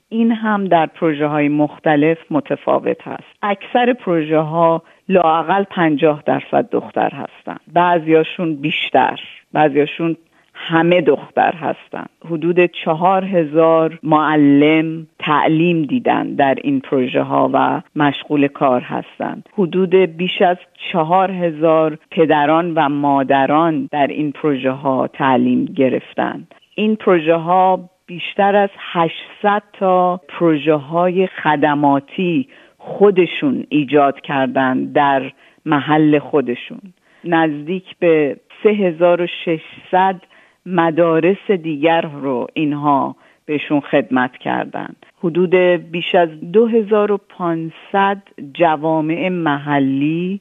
این 0.09 0.33
هم 0.33 0.65
در 0.65 0.87
پروژه 0.87 1.27
های 1.27 1.49
مختلف 1.49 2.19
متفاوت 2.31 3.03
هست. 3.03 3.25
اکثر 3.43 3.93
پروژه 3.93 4.39
ها 4.39 4.83
لاقل 5.09 5.65
50 5.65 6.23
درصد 6.27 6.69
دختر 6.71 7.11
هستند 7.11 7.61
بعضیاشون 7.73 8.57
بیشتر. 8.57 9.21
بعضیاشون 9.53 10.17
همه 10.55 11.01
دختر 11.01 11.55
هستند 11.55 12.11
حدود 12.25 12.67
چهار 12.67 13.25
هزار 13.25 13.99
معلم 14.03 15.07
تعلیم 15.23 15.83
دیدن 15.83 16.35
در 16.35 16.55
این 16.63 16.81
پروژه 16.81 17.23
ها 17.23 17.51
و 17.53 17.83
مشغول 17.97 18.49
کار 18.49 18.81
هستند 18.81 19.49
حدود 19.53 19.95
بیش 19.95 20.43
از 20.43 20.57
چهار 20.93 21.31
هزار 21.31 21.99
پدران 22.11 22.75
و 22.75 22.89
مادران 22.89 23.89
در 23.91 24.07
این 24.07 24.33
پروژه 24.33 24.71
ها 24.71 25.07
تعلیم 25.07 25.65
گرفتند 25.65 26.55
این 26.75 26.97
پروژه 26.97 27.35
ها 27.35 27.91
بیشتر 28.07 28.57
از 28.57 28.71
800 28.79 29.63
تا 29.73 30.21
پروژه 30.29 30.75
های 30.75 31.27
خدماتی 31.27 32.49
خودشون 32.79 33.65
ایجاد 33.69 34.21
کردن 34.21 34.85
در 34.85 35.33
محل 35.67 36.19
خودشون. 36.19 36.81
نزدیک 37.25 37.85
به 37.99 38.37
3600 38.63 40.21
مدارس 40.67 41.51
دیگر 41.51 42.01
رو 42.01 42.47
اینها 42.55 43.17
بهشون 43.47 43.81
خدمت 43.81 44.37
کردند 44.37 45.07
حدود 45.19 45.55
بیش 45.91 46.15
از 46.15 46.29
2500 46.53 48.23
جوامع 48.55 49.29
محلی 49.29 50.41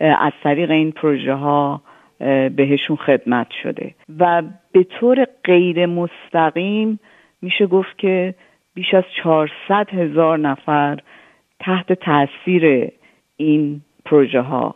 از 0.00 0.32
طریق 0.42 0.70
این 0.70 0.92
پروژه 0.92 1.34
ها 1.34 1.82
بهشون 2.56 2.96
خدمت 2.96 3.46
شده. 3.62 3.94
و 4.18 4.42
به 4.72 4.84
طور 4.84 5.26
غیر 5.44 5.86
مستقیم 5.86 7.00
میشه 7.42 7.66
گفت 7.66 7.98
که 7.98 8.34
بیش 8.74 8.94
از 8.94 9.04
400 9.22 9.90
هزار 9.90 10.38
نفر 10.38 10.98
تحت 11.60 11.92
تاثیر 11.92 12.90
این 13.36 13.80
پروژه 14.04 14.40
ها 14.40 14.74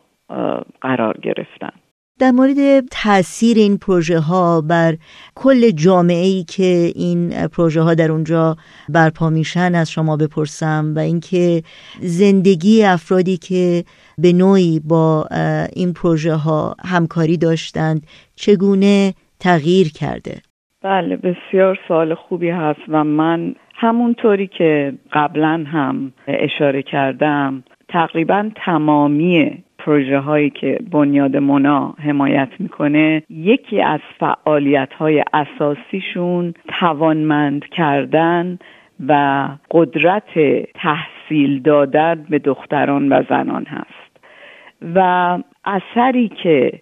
قرار 0.80 1.16
گرفتن. 1.22 1.72
در 2.20 2.30
مورد 2.30 2.80
تاثیر 2.90 3.56
این 3.56 3.78
پروژه 3.78 4.18
ها 4.18 4.60
بر 4.60 4.94
کل 5.34 5.70
جامعه 5.70 6.26
ای 6.26 6.44
که 6.44 6.92
این 6.94 7.48
پروژه 7.48 7.80
ها 7.80 7.94
در 7.94 8.12
اونجا 8.12 8.56
برپا 8.88 9.30
میشن 9.30 9.74
از 9.74 9.90
شما 9.90 10.16
بپرسم 10.16 10.92
و 10.96 10.98
اینکه 10.98 11.62
زندگی 12.00 12.84
افرادی 12.84 13.36
که 13.36 13.84
به 14.18 14.32
نوعی 14.32 14.80
با 14.88 15.26
این 15.76 15.92
پروژه 15.92 16.34
ها 16.34 16.74
همکاری 16.84 17.36
داشتند 17.36 18.06
چگونه 18.36 19.14
تغییر 19.40 19.92
کرده؟ 19.92 20.36
بله 20.82 21.16
بسیار 21.16 21.78
سوال 21.88 22.14
خوبی 22.14 22.50
هست 22.50 22.80
و 22.88 23.04
من 23.04 23.54
همونطوری 23.74 24.46
که 24.46 24.92
قبلا 25.12 25.64
هم 25.72 26.12
اشاره 26.26 26.82
کردم 26.82 27.64
تقریبا 27.88 28.50
تمامی 28.64 29.64
پروژه 29.84 30.18
هایی 30.18 30.50
که 30.50 30.78
بنیاد 30.90 31.36
مونا 31.36 31.94
حمایت 31.98 32.48
می‌کنه 32.58 33.22
یکی 33.30 33.82
از 33.82 34.00
فعالیت 34.18 34.92
های 34.92 35.24
اساسیشون 35.32 36.54
توانمند 36.80 37.64
کردن 37.68 38.58
و 39.08 39.48
قدرت 39.70 40.38
تحصیل 40.74 41.62
دادن 41.62 42.26
به 42.30 42.38
دختران 42.38 43.12
و 43.12 43.22
زنان 43.28 43.64
هست. 43.64 44.12
و 44.94 45.38
اثری 45.64 46.28
که 46.28 46.72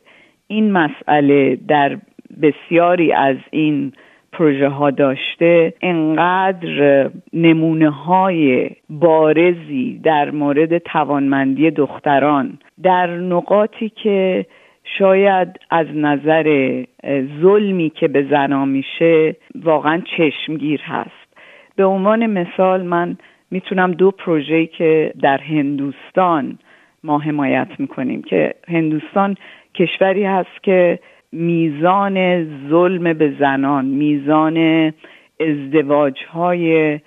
این 0.47 0.73
مسئله 0.73 1.59
در 1.69 1.99
بسیاری 2.43 3.13
از 3.13 3.37
این 3.51 3.93
پروژه 4.33 4.69
ها 4.69 4.91
داشته 4.91 5.73
انقدر 5.83 7.11
نمونه 7.33 7.91
های 7.91 8.71
بارزی 8.91 10.01
در 10.03 10.31
مورد 10.31 10.79
توانمندی 10.79 11.71
دختران 11.71 12.59
در 12.83 13.07
نقاطی 13.07 13.89
که 13.89 14.47
شاید 14.99 15.49
از 15.71 15.87
نظر 15.95 16.83
ظلمی 17.41 17.91
که 17.91 18.09
به 18.09 18.27
زنا 18.31 18.65
میشه 18.65 19.37
واقعا 19.55 20.03
چشمگیر 20.17 20.81
هست. 20.81 21.37
به 21.77 21.85
عنوان 21.85 22.27
مثال 22.27 22.83
من 22.83 23.17
می‌تونم 23.51 23.93
دو 23.93 24.11
پروژه 24.11 24.67
که 24.67 25.13
در 25.23 25.39
هندوستان 25.39 26.59
ما 27.05 27.19
حمایت 27.19 27.69
می‌کنیم 27.79 28.23
که 28.23 28.55
هندوستان 28.69 29.37
کشوری 29.75 30.25
هست 30.25 30.63
که 30.63 30.99
میزان 31.33 32.47
ظلم 32.69 33.13
به 33.13 33.35
زنان 33.39 33.85
میزان 33.85 34.93
ازدواج 35.41 36.25
های 36.25 36.99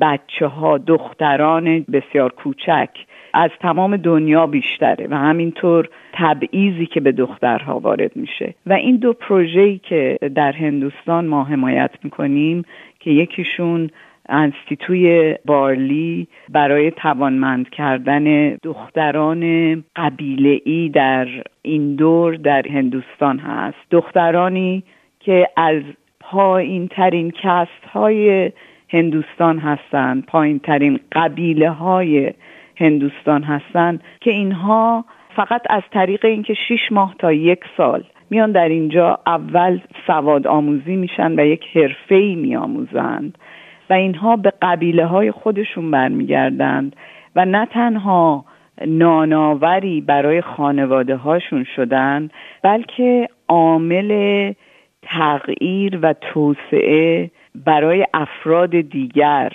بچه 0.00 0.46
ها 0.46 0.78
دختران 0.78 1.86
بسیار 1.92 2.32
کوچک 2.32 2.88
از 3.34 3.50
تمام 3.60 3.96
دنیا 3.96 4.46
بیشتره 4.46 5.06
و 5.10 5.14
همینطور 5.14 5.88
تبعیضی 6.12 6.86
که 6.86 7.00
به 7.00 7.12
دخترها 7.12 7.78
وارد 7.78 8.16
میشه. 8.16 8.54
و 8.66 8.72
این 8.72 8.96
دو 8.96 9.12
پروژه‌ای 9.12 9.78
که 9.78 10.18
در 10.34 10.52
هندوستان 10.52 11.26
ما 11.26 11.44
حمایت 11.44 11.90
می‌کنیم 12.02 12.64
که 13.00 13.10
یکیشون 13.10 13.90
انستیتوی 14.28 15.34
بارلی 15.44 16.28
برای 16.48 16.90
توانمند 16.90 17.70
کردن 17.70 18.48
دختران 18.48 19.84
قبیله 19.96 20.60
ای 20.64 20.88
در 20.88 21.28
این 21.62 21.94
دور 21.94 22.34
در 22.34 22.68
هندوستان 22.68 23.38
هست. 23.38 23.78
دخترانی 23.90 24.84
که 25.20 25.48
از 25.56 25.82
پایین 26.20 26.88
ترین 26.88 27.30
کست 27.30 27.84
های 27.92 28.52
هندوستان 28.88 29.58
هستند 29.58 30.26
پایین 30.26 30.58
ترین 30.58 31.00
قبیله 31.12 31.70
های 31.70 32.32
هندوستان 32.76 33.42
هستند 33.42 34.02
که 34.20 34.30
اینها 34.30 35.04
فقط 35.36 35.62
از 35.70 35.82
طریق 35.92 36.24
اینکه 36.24 36.54
شیش 36.54 36.92
ماه 36.92 37.14
تا 37.18 37.32
یک 37.32 37.60
سال 37.76 38.04
میان 38.30 38.52
در 38.52 38.68
اینجا 38.68 39.18
اول 39.26 39.80
سواد 40.06 40.46
آموزی 40.46 40.96
میشن 40.96 41.40
و 41.40 41.46
یک 41.46 41.64
حرفه 41.74 42.14
ای 42.14 42.34
میآموزند. 42.34 43.38
و 43.90 43.94
اینها 43.94 44.36
به 44.36 44.52
قبیله 44.62 45.06
های 45.06 45.30
خودشون 45.30 45.90
برمیگردند 45.90 46.96
و 47.36 47.44
نه 47.44 47.66
تنها 47.66 48.44
ناناوری 48.86 50.00
برای 50.00 50.40
خانواده 50.40 51.16
هاشون 51.16 51.66
شدن 51.76 52.30
بلکه 52.62 53.28
عامل 53.48 54.52
تغییر 55.02 55.98
و 56.02 56.12
توسعه 56.12 57.30
برای 57.54 58.06
افراد 58.14 58.80
دیگر 58.80 59.52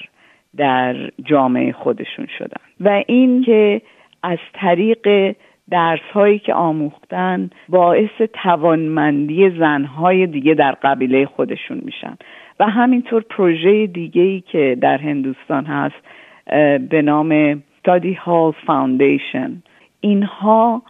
در 0.58 0.96
جامعه 1.25 1.72
خودشون 1.72 2.28
شدن. 2.38 2.62
و 2.80 3.04
این 3.08 3.44
که 3.44 3.82
از 4.24 4.38
طریق 4.54 5.36
درس 5.70 6.00
هایی 6.13 6.40
که 6.40 6.54
آموختن 6.54 7.50
باعث 7.70 8.22
توانمندی 8.44 9.50
زنهای 9.50 10.28
دیگه 10.28 10.54
در 10.54 10.72
قبیله 10.72 11.25
خودشون 11.25 11.82
میشن. 11.86 12.18
و 12.60 12.65
همینطور 12.65 13.22
پروژه 13.29 13.87
دیگه 13.87 14.39
که 14.39 14.77
در 14.81 14.98
هندوستان 14.98 15.66
هست 15.66 15.96
به 16.89 17.01
نام 17.01 17.53
Study 17.53 18.16
Hall 18.25 18.53
Foundation. 18.68 19.51
اینها 20.01 20.81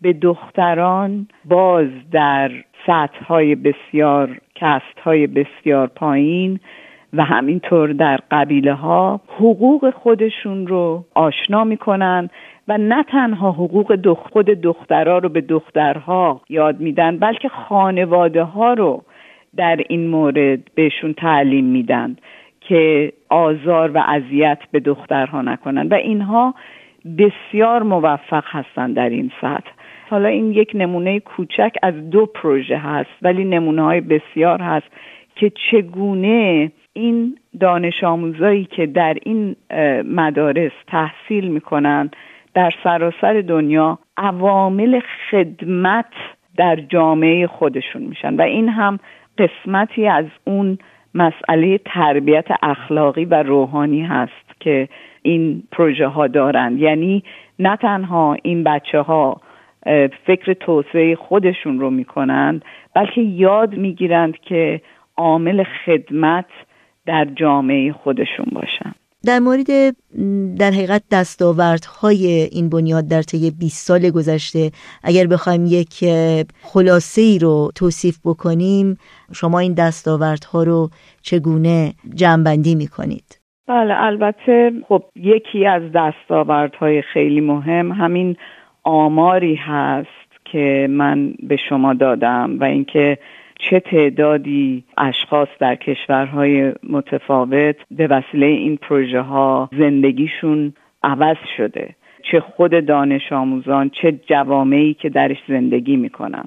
به 0.00 0.12
دختران 0.12 1.28
باز 1.44 1.88
در 2.12 2.50
سطح 2.86 3.24
های 3.24 3.54
بسیار 3.54 4.40
کست 4.54 4.98
های 5.04 5.26
بسیار 5.26 5.86
پایین 5.86 6.60
و 7.12 7.24
همینطور 7.24 7.92
در 7.92 8.20
قبیله 8.30 8.74
ها 8.74 9.20
حقوق 9.28 9.90
خودشون 9.90 10.66
رو 10.66 11.04
آشنا 11.14 11.64
می‌کنن 11.64 12.30
و 12.68 12.78
نه 12.78 13.02
تنها 13.02 13.52
حقوق 13.52 13.94
دخ 13.94 14.18
خود 14.32 14.46
دخترها 14.46 15.18
رو 15.18 15.28
به 15.28 15.40
دخترها 15.40 16.40
یاد 16.48 16.80
میدن 16.80 17.18
بلکه 17.18 17.48
خانواده 17.48 18.42
ها 18.42 18.72
رو 18.72 19.02
در 19.56 19.80
این 19.88 20.06
مورد 20.06 20.74
بهشون 20.74 21.12
تعلیم 21.12 21.64
میدن 21.64 22.16
که 22.60 23.12
آزار 23.28 23.90
و 23.90 23.98
اذیت 23.98 24.58
به 24.72 24.80
دخترها 24.80 25.42
نکنن. 25.42 25.88
و 25.88 25.94
اینها 25.94 26.54
بسیار 27.18 27.82
موفق 27.82 28.44
هستند 28.46 28.94
در 28.94 29.08
این 29.08 29.30
سطح. 29.40 29.70
حالا 30.10 30.28
این 30.28 30.52
یک 30.52 30.70
نمونه 30.74 31.20
کوچک 31.20 31.72
از 31.82 32.10
دو 32.10 32.26
پروژه 32.26 32.78
هست 32.78 33.10
ولی 33.22 33.44
نمونه 33.44 33.82
های 33.82 34.00
بسیار 34.00 34.62
هست 34.62 34.86
که 35.36 35.52
چگونه 35.70 36.72
این 36.92 37.38
دانش 37.60 38.04
آموزایی 38.04 38.64
که 38.64 38.86
در 38.86 39.16
این 39.22 39.56
مدارس 40.04 40.72
تحصیل 40.86 41.48
می‌کنن 41.48 42.10
در 42.54 42.70
سراسر 42.84 43.40
دنیا 43.40 43.98
عوامل 44.16 45.00
خدمت 45.30 46.12
در 46.56 46.76
جامعه 46.76 47.46
خودشون 47.46 48.02
میشن. 48.02 48.36
و 48.36 48.42
این 48.42 48.68
هم 48.68 48.98
قسمتی 49.38 50.08
از 50.08 50.24
اون 50.44 50.78
مسئله 51.14 51.78
تربیت 51.78 52.46
اخلاقی 52.62 53.24
و 53.24 53.42
روحانی 53.42 54.02
هست 54.02 54.60
که 54.60 54.88
این 55.22 55.62
پروژه 55.72 56.06
ها 56.06 56.26
دارند. 56.26 56.78
یعنی 56.78 57.22
نه 57.58 57.76
تنها 57.76 58.36
این 58.42 58.64
بچه 58.64 59.00
ها 59.00 59.40
فکر 60.26 60.52
توسعه 60.52 61.16
خودشون 61.16 61.80
رو 61.80 61.90
می‌کنند 61.90 62.64
بلکه 62.94 63.20
یاد 63.20 63.74
می‌گیرند 63.74 64.38
که 64.38 64.80
عامل 65.16 65.64
خدمت 65.84 66.46
در 67.06 67.24
جامعه 67.24 67.92
خودشون 67.92 68.46
باشن. 68.52 68.92
در 69.26 69.38
مورد 69.38 69.66
در 70.58 70.70
حقیقت 70.70 71.02
دستاوردهای 71.12 72.48
این 72.52 72.70
بنیاد 72.70 73.08
در 73.08 73.22
طی 73.22 73.50
20 73.60 73.86
سال 73.88 74.10
گذشته 74.10 74.70
اگر 75.04 75.26
بخوایم 75.26 75.64
یک 75.66 76.04
خلاصه 76.62 77.22
ای 77.22 77.38
رو 77.38 77.70
توصیف 77.74 78.18
بکنیم 78.24 78.98
شما 79.34 79.58
این 79.58 79.74
دستاوردها 79.74 80.62
رو 80.62 80.88
چگونه 81.22 81.92
جمعبندی 82.14 82.74
می‌کنید؟ 82.74 83.40
بله 83.68 83.94
البته 83.96 84.72
خب 84.88 85.02
یکی 85.16 85.66
از 85.66 85.82
دستاوردهای 85.94 87.02
خیلی 87.02 87.40
مهم 87.40 87.92
همین 87.92 88.36
آماری 88.84 89.54
هست 89.54 90.26
که 90.52 90.86
من 90.90 91.34
به 91.42 91.56
شما 91.68 91.94
دادم 91.94 92.56
و 92.60 92.64
اینکه 92.64 93.18
چه 93.58 93.80
تعدادی 93.80 94.84
اشخاص 94.98 95.48
در 95.60 95.74
کشورهای 95.74 96.72
متفاوت 96.88 97.76
به 97.90 98.06
وسیله 98.06 98.46
این 98.46 98.76
پروژه 98.76 99.20
ها 99.20 99.68
زندگیشون 99.78 100.72
عوض 101.02 101.36
شده. 101.56 101.94
چه 102.22 102.40
خود 102.40 102.86
دانش 102.86 103.32
آموزان 103.32 103.90
چه 103.90 104.12
جوامعی 104.12 104.94
که 104.94 105.08
درش 105.08 105.36
زندگی 105.48 105.96
می‌کنن. 105.96 106.44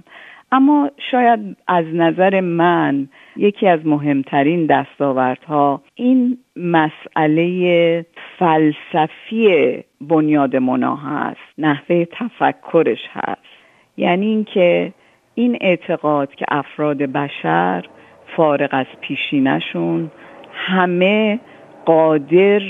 اما 0.51 0.91
شاید 1.11 1.39
از 1.67 1.85
نظر 1.93 2.39
من 2.39 3.07
یکی 3.35 3.67
از 3.67 3.85
مهمترین 3.85 4.65
دستاوردها 4.65 5.81
این 5.95 6.37
مسئله 6.55 8.05
فلسفی 8.39 9.77
بنیاد 10.01 10.55
منا 10.55 10.95
هست 10.95 11.39
نحوه 11.57 12.05
تفکرش 12.05 12.99
هست. 13.11 13.41
یعنی 13.97 14.25
اینکه 14.25 14.93
این 15.39 15.57
اعتقاد 15.61 16.35
که 16.35 16.45
افراد 16.49 16.97
بشر 16.97 17.85
فارغ 18.37 18.69
از 18.71 18.85
پیشینشون 19.01 20.11
همه 20.53 21.39
قادر 21.85 22.61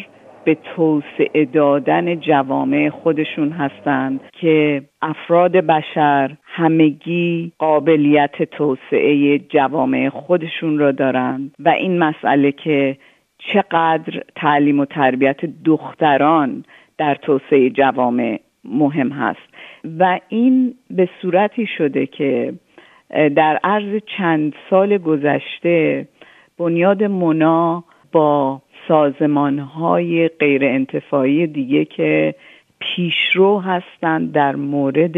به 0.43 0.58
توسعه 0.75 1.45
دادن 1.45 2.19
جوامع 2.19 2.89
خودشون 2.89 3.51
هستند 3.51 4.19
که 4.32 4.82
افراد 5.01 5.51
بشر 5.51 6.32
همگی 6.43 7.51
قابلیت 7.60 8.43
توسعه 8.43 9.39
جوامع 9.39 10.10
خودشون 10.10 10.77
را 10.77 10.91
دارند. 10.91 11.55
و 11.60 11.69
این 11.69 11.99
مسئله 11.99 12.51
که 12.51 12.97
چقدر 13.38 14.23
تعلیم 14.36 14.79
و 14.79 14.86
تربیت 14.86 15.45
دختران 15.45 16.65
در 16.97 17.15
توسعه 17.15 17.69
جوامع 17.69 18.39
مهم 18.69 19.10
هست. 19.10 19.49
و 19.99 20.19
این 20.29 20.75
به 20.89 21.10
صورتی 21.21 21.67
شده 21.77 22.05
که 22.05 22.53
در 23.10 23.60
عرض 23.63 24.01
چند 24.17 24.53
سال 24.69 24.97
گذشته 24.97 26.08
بنیاد 26.58 27.03
مونا 27.03 27.84
با 28.12 28.62
سازمان 28.88 29.60
های 29.60 30.27
غیر 30.27 30.65
انتفاعی 30.65 31.47
دیگه 31.47 31.86
که 31.86 32.36
پیشرو 32.79 33.60
هستند 33.60 34.32
در 34.32 34.55
مورد 34.55 35.15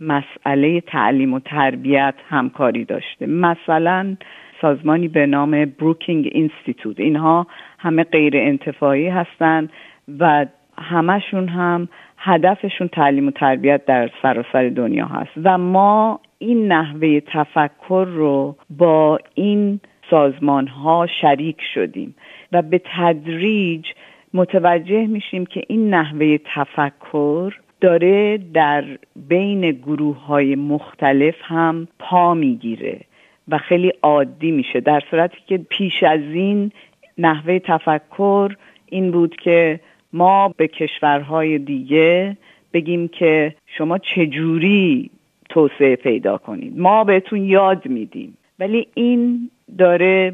مسئله 0.00 0.80
تعلیم 0.80 1.34
و 1.34 1.40
تربیت 1.40 2.14
همکاری 2.28 2.84
داشته. 2.84 3.26
مثلا 3.26 4.16
سازمانی 4.60 5.08
به 5.08 5.26
نام 5.26 5.64
بروکینگ 5.64 6.28
اینستیتوت 6.32 7.00
اینها 7.00 7.46
همه 7.78 8.04
غیر 8.04 8.36
انتفاعی 8.36 9.08
هستند 9.08 9.70
و 10.18 10.46
همشون 10.78 11.48
هم 11.48 11.88
هدفشون 12.18 12.88
تعلیم 12.88 13.26
و 13.28 13.30
تربیت 13.30 13.84
در 13.84 14.10
سراسر 14.22 14.68
دنیا 14.68 15.06
هست. 15.06 15.30
و 15.44 15.58
ما 15.58 16.20
این 16.38 16.72
نحوه 16.72 17.20
تفکر 17.20 18.06
رو 18.08 18.56
با 18.70 19.18
این 19.34 19.80
سازمان 20.10 20.66
ها 20.66 21.06
شریک 21.20 21.56
شدیم 21.74 22.14
و 22.52 22.62
به 22.62 22.80
تدریج 22.96 23.86
متوجه 24.34 25.06
میشیم 25.06 25.46
که 25.46 25.62
این 25.68 25.94
نحوه 25.94 26.38
تفکر 26.54 27.54
داره 27.80 28.38
در 28.54 28.84
بین 29.16 29.70
گروه 29.70 30.24
های 30.24 30.54
مختلف 30.54 31.34
هم 31.42 31.88
پا 31.98 32.34
می‌گیره 32.34 33.00
و 33.48 33.58
خیلی 33.58 33.92
عادی 34.02 34.50
میشه 34.50 34.80
در 34.80 35.02
صورتی 35.10 35.36
که 35.46 35.58
پیش 35.58 36.02
از 36.02 36.20
این 36.20 36.72
نحوه 37.18 37.58
تفکر 37.58 38.56
این 38.86 39.10
بود 39.10 39.36
که 39.36 39.80
ما 40.16 40.48
به 40.56 40.68
کشورهای 40.68 41.58
دیگه 41.58 42.36
بگیم 42.72 43.08
که 43.08 43.54
شما 43.66 43.98
چجوری 43.98 45.10
توسعه 45.48 45.96
پیدا 45.96 46.38
کنید. 46.38 46.78
ما 46.78 47.04
بهتون 47.04 47.44
یاد 47.44 47.86
میدیم. 47.86 48.36
ولی 48.58 48.86
این 48.94 49.50
داره 49.78 50.32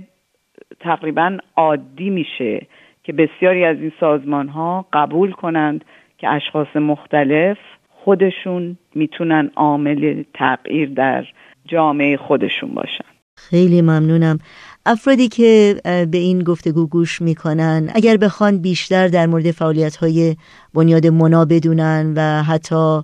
تقریبا 0.80 1.38
عادی 1.56 2.10
میشه 2.10 2.66
که 3.04 3.12
بسیاری 3.12 3.64
از 3.64 3.76
این 3.76 3.92
سازمان 4.00 4.48
ها 4.48 4.86
قبول 4.92 5.32
کنند 5.32 5.84
که 6.18 6.28
اشخاص 6.28 6.76
مختلف 6.76 7.58
خودشون 7.88 8.76
می‌تونن 8.94 9.50
عامل 9.56 10.22
تغییر 10.34 10.88
در 10.88 11.26
جامعه 11.66 12.16
خودشون 12.16 12.70
باشن. 12.74 13.11
خیلی 13.50 13.82
ممنونم. 13.82 14.38
افرادی 14.86 15.28
که 15.28 15.80
به 15.84 16.18
این 16.18 16.42
گفتگو 16.42 16.86
گوش 16.86 17.22
می‌کنن 17.22 17.90
اگر 17.94 18.16
بخوان 18.16 18.58
بیشتر 18.58 19.08
در 19.08 19.26
مورد 19.26 19.50
فعالیت 19.50 19.96
های 19.96 20.36
بنیاد 20.74 21.06
منا 21.06 21.44
بدونن 21.44 22.12
و 22.16 22.42
حتی 22.42 23.02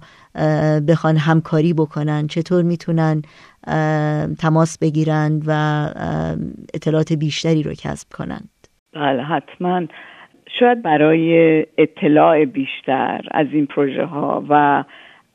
بخوان 0.89 1.17
همکاری 1.17 1.73
بکنن 1.73 2.27
چطور 2.27 2.63
می‌تونن 2.63 3.23
تماس 4.39 4.79
بگیرند 4.79 5.43
و 5.47 5.53
اطلاعات 6.75 7.13
بیشتری 7.13 7.63
رو 7.63 7.73
کسب 7.75 8.09
کنند؟ 8.13 8.49
بله 8.93 9.23
حتما. 9.23 9.83
شاید 10.59 10.83
برای 10.83 11.67
اطلاع 11.79 12.45
بیشتر 12.45 13.21
از 13.31 13.47
این 13.53 13.67
پروژه 13.67 14.05
ها 14.05 14.45
و 14.49 14.85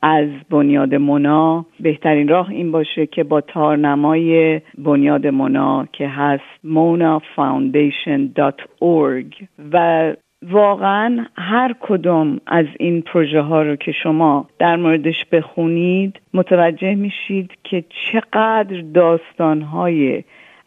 از 0.06 0.28
بنیاد 0.50 0.94
مونا. 0.94 1.66
بهترین 1.80 2.28
راه 2.28 2.50
این 2.50 2.72
باشه 2.72 3.06
که 3.06 3.24
با 3.24 3.40
تارنمای 3.40 4.60
بنیاد 4.78 5.26
مونا 5.26 5.88
که 5.92 6.08
هست 6.08 6.42
monafoundation.org 6.64 9.44
و 9.72 10.12
واقعا 10.50 11.26
هر 11.36 11.74
کدوم 11.80 12.40
از 12.46 12.66
این 12.78 13.02
پروژه 13.02 13.40
ها 13.40 13.62
رو 13.62 13.76
که 13.76 13.92
شما 13.92 14.48
در 14.58 14.76
موردش 14.76 15.24
بخونید 15.32 16.20
متوجه 16.34 16.94
میشید 16.94 17.50
که 17.64 17.84
چقدر 18.12 18.80
داستان 18.94 19.62
های 19.62 20.24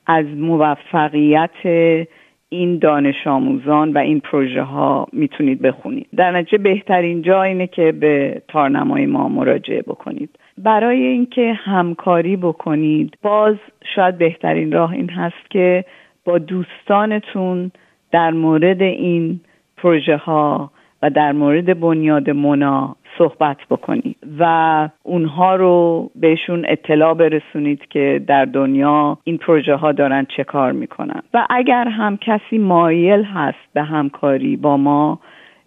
از 0.07 0.25
موفقیت 0.25 2.07
این 2.49 2.77
دانش 2.77 3.27
آموزان 3.27 3.93
و 3.93 3.97
این 3.97 4.19
پروژه 4.19 4.61
ها 4.61 5.07
می‌تونید 5.13 5.61
بخونید. 5.61 6.07
در 6.15 6.31
نتیجه 6.31 6.57
بهترین 6.57 7.21
جا 7.21 7.43
اینه 7.43 7.67
که 7.67 7.91
به 7.91 8.41
تارنمای 8.47 9.05
ما 9.05 9.27
مراجعه 9.29 9.81
بکنید. 9.81 10.29
برای 10.57 11.03
اینکه 11.03 11.53
همکاری 11.53 12.35
بکنید 12.37 13.17
باز 13.21 13.55
شاید 13.95 14.17
بهترین 14.17 14.71
راه 14.71 14.91
این 14.91 15.09
هست 15.09 15.49
که 15.49 15.85
با 16.25 16.37
دوستانتون 16.37 17.71
در 18.11 18.31
مورد 18.31 18.81
این 18.81 19.39
پروژه 19.77 20.17
ها 20.17 20.71
و 21.01 21.09
در 21.09 21.31
مورد 21.31 21.79
بنیاد 21.79 22.29
مونا 22.29 22.95
صحبت 23.17 23.57
بکنید 23.69 24.17
و 24.39 24.89
اونها 25.03 25.55
رو 25.55 26.09
بهشون 26.15 26.65
اطلاع 26.67 27.13
برسونید 27.13 27.81
که 27.89 28.21
در 28.27 28.45
دنیا 28.45 29.17
این 29.23 29.37
پروژه 29.37 29.75
ها 29.75 29.91
دارن 29.91 30.27
چه 30.37 30.43
کار 30.43 30.71
می‌کنن. 30.71 31.21
و 31.33 31.47
اگر 31.49 31.87
هم 31.87 32.17
کسی 32.17 32.57
مایل 32.57 33.23
هست 33.23 33.73
به 33.73 33.83
همکاری 33.83 34.57
با 34.57 34.77
ما 34.77 35.19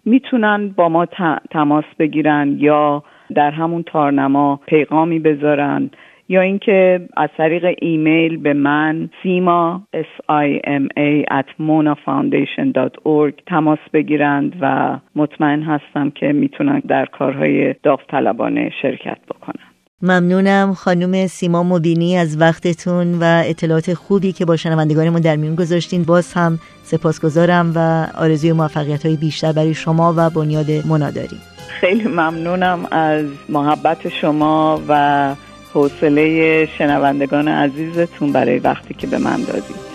می‌تونن 0.05 0.69
با 0.69 0.89
ما 0.89 1.07
تماس 1.51 1.85
بگیرن 1.99 2.55
یا 2.57 3.03
در 3.35 3.51
همون 3.51 3.83
تارنما 3.83 4.59
پیغامی 4.67 5.19
بذارن 5.19 5.89
یا 6.31 6.41
اینکه 6.41 7.07
از 7.17 7.29
طریق 7.37 7.65
ایمیل 7.81 8.37
به 8.37 8.53
من 8.53 9.09
سیما 9.23 9.87
s 9.93 10.23
i 10.29 10.59
m 10.65 10.85
a 10.97 11.33
at 11.39 11.49
monafoundation.org 11.59 13.33
تماس 13.47 13.79
بگیرند 13.93 14.53
و 14.61 14.97
مطمئن 15.15 15.63
هستم 15.63 16.09
که 16.09 16.25
می‌تونن 16.25 16.81
در 16.87 17.05
کارهای 17.05 17.75
داوطلبانه 17.83 18.71
شرکت 18.81 19.17
بکنن. 19.29 19.65
ممنونم 20.01 20.73
خانم 20.73 21.27
سیما 21.27 21.63
مبینی 21.63 22.17
از 22.17 22.41
وقتتون 22.41 23.13
و 23.21 23.43
اطلاعات 23.45 23.93
خوبی 23.93 24.31
که 24.31 24.45
با 24.45 24.55
شنوندگانمون 24.55 25.21
در 25.21 25.35
میون 25.35 25.55
گذاشتین. 25.55 26.03
باز 26.03 26.33
هم 26.33 26.59
سپاسگزارم 26.83 27.71
و 27.75 28.07
آرزوی 28.23 28.51
موفقیت 28.51 29.05
های 29.05 29.15
بیشتر 29.15 29.51
برای 29.51 29.73
شما 29.73 30.13
و 30.17 30.29
بنیاد 30.29 30.67
منا 30.89 31.11
داریم. 31.11 31.39
خیلی 31.79 32.07
ممنونم 32.07 32.79
از 32.91 33.25
محبت 33.49 34.09
شما 34.09 34.81
و 34.87 35.35
حوصله 35.73 36.65
شنوندگان 36.77 37.47
عزیزتون 37.47 38.31
برای 38.31 38.59
وقتی 38.59 38.93
که 38.93 39.07
به 39.07 39.17
من 39.17 39.43
دادید. 39.43 39.91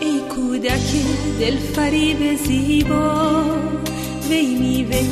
ای 0.00 0.20
کودک 0.28 0.92
دل 1.40 1.56
زیبا 2.36 3.44
وی 4.30 4.54
میوه 4.54 5.02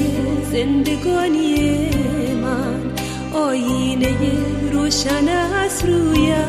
زندگانی 0.52 1.90
من. 2.42 2.80
آینه 3.34 4.16
روشن 4.72 5.28
از 5.64 5.84
رویت 5.84 6.46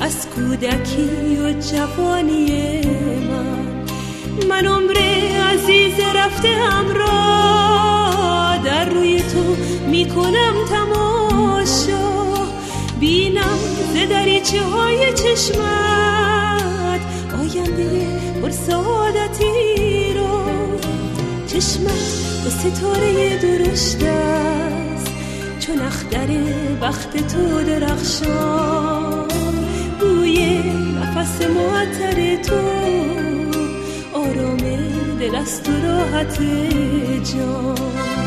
از 0.00 0.26
کودکی 0.28 1.36
و 1.36 1.52
جوانی 1.52 2.80
من. 3.30 3.70
من 4.48 4.66
عمر 4.66 4.96
عزیز 5.52 5.94
رفته 6.14 6.48
همراه 6.48 8.64
در 8.64 8.84
روی 8.84 9.20
تو 9.20 9.56
می‌کنم 9.90 10.54
بینم 10.70 11.19
ز 14.00 14.08
دریچه 14.08 14.62
های 14.62 15.12
چشمت. 15.12 17.00
آینده 17.40 18.06
پر 18.42 18.50
سعادتی 18.50 20.14
رو. 20.14 20.42
چشمت 21.46 22.44
با 22.44 22.50
ستاره 22.50 23.38
درشت 23.38 24.02
است. 24.02 25.12
چون 25.60 25.80
اختر 25.80 26.28
وقت 26.80 27.34
تو 27.34 27.62
درخشان. 27.62 29.28
بوی 30.00 30.58
نفس 30.96 31.40
معطر 31.42 32.36
تو. 32.42 32.60
آرام 34.12 34.58
دل 35.20 35.34
است 35.34 35.68
و 35.68 35.72
راحت 35.86 36.38
جان. 37.32 38.19